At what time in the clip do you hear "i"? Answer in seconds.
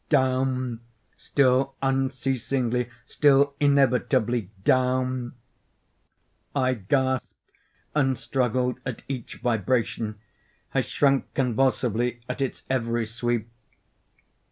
6.55-6.73, 10.73-10.81